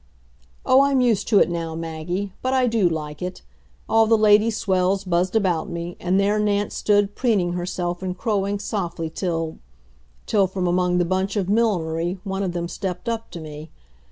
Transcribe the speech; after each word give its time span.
Oh, 0.65 0.81
I'm 0.81 0.99
used 0.99 1.27
to 1.27 1.37
it 1.37 1.47
now, 1.47 1.75
Maggie, 1.75 2.33
but 2.41 2.55
I 2.55 2.65
do 2.65 2.89
like 2.89 3.21
it. 3.21 3.43
All 3.87 4.07
the 4.07 4.17
lady 4.17 4.49
swells 4.49 5.03
buzzed 5.03 5.35
about 5.35 5.69
me, 5.69 5.95
and 5.99 6.19
there 6.19 6.39
Nance 6.39 6.73
stood 6.73 7.13
preening 7.13 7.53
herself 7.53 8.01
and 8.01 8.17
crowing 8.17 8.57
softly 8.57 9.11
till 9.11 9.59
till 10.25 10.47
from 10.47 10.65
among 10.65 10.97
the 10.97 11.05
bunch 11.05 11.35
of 11.35 11.47
millinery 11.49 12.17
one 12.23 12.41
of 12.41 12.53
them 12.53 12.67
stepped 12.67 13.07
up 13.07 13.29
to 13.29 13.39
me. 13.39 13.69